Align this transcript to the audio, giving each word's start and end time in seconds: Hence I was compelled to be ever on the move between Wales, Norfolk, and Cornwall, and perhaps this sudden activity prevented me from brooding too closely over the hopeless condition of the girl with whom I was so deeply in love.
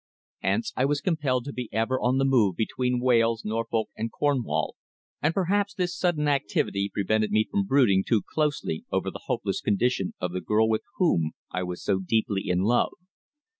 Hence 0.39 0.73
I 0.75 0.83
was 0.83 0.99
compelled 0.99 1.45
to 1.45 1.53
be 1.53 1.69
ever 1.71 1.99
on 2.01 2.17
the 2.17 2.25
move 2.25 2.55
between 2.55 2.99
Wales, 2.99 3.45
Norfolk, 3.45 3.89
and 3.95 4.11
Cornwall, 4.11 4.75
and 5.21 5.31
perhaps 5.31 5.75
this 5.75 5.95
sudden 5.95 6.27
activity 6.27 6.89
prevented 6.91 7.29
me 7.29 7.45
from 7.51 7.67
brooding 7.67 8.03
too 8.03 8.23
closely 8.27 8.83
over 8.91 9.11
the 9.11 9.21
hopeless 9.25 9.61
condition 9.61 10.15
of 10.19 10.31
the 10.33 10.41
girl 10.41 10.67
with 10.67 10.81
whom 10.95 11.33
I 11.51 11.61
was 11.61 11.83
so 11.83 11.99
deeply 11.99 12.41
in 12.49 12.61
love. 12.61 12.93